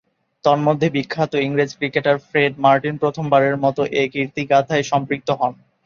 তন্মধ্যে, 0.43 0.87
বিখ্যাত 0.89 1.31
ইংরেজ 1.41 1.71
ক্রিকেটার 1.77 2.17
ফ্রেড 2.27 2.53
মার্টিন 2.59 2.95
প্রথমবারের 2.97 3.55
মতো 3.57 3.81
এ 3.93 4.03
কীর্তিগাঁথায় 4.13 4.83
সম্পৃক্ত 4.91 5.29
হন। 5.39 5.53